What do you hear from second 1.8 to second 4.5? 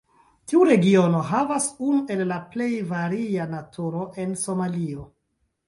unu el la plej varia naturo en